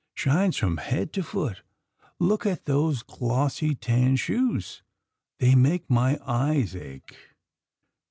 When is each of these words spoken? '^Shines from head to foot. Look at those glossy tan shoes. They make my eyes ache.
'^Shines 0.17 0.57
from 0.57 0.77
head 0.77 1.13
to 1.13 1.21
foot. 1.21 1.61
Look 2.17 2.43
at 2.47 2.65
those 2.65 3.03
glossy 3.03 3.75
tan 3.75 4.15
shoes. 4.15 4.81
They 5.37 5.53
make 5.53 5.87
my 5.91 6.17
eyes 6.25 6.75
ache. 6.75 7.15